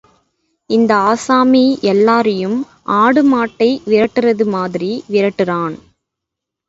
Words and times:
இந்த 0.69 0.95
ஆசாமி 1.01 1.61
எல்லாரையும் 1.83 2.57
ஆடு 3.01 3.23
மாட்டைப் 3.23 3.81
விரட்டுறதுமாதிரி 3.85 4.91
விரட்டுறான். 5.09 5.77